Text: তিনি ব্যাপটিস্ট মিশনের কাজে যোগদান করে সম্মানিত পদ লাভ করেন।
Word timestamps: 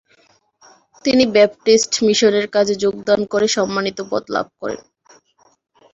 তিনি 1.05 1.23
ব্যাপটিস্ট 1.35 1.91
মিশনের 2.05 2.45
কাজে 2.55 2.75
যোগদান 2.83 3.19
করে 3.31 3.47
সম্মানিত 3.57 3.97
পদ 4.11 4.23
লাভ 4.35 4.47
করেন। 4.61 4.81